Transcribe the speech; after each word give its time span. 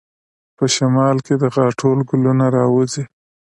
په 0.57 0.65
شمال 0.75 1.17
کې 1.25 1.33
د 1.41 1.43
غاټول 1.55 1.97
ګلونه 2.09 2.45
راوځي. 2.57 3.03